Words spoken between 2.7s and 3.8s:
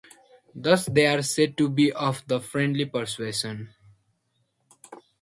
persuasion.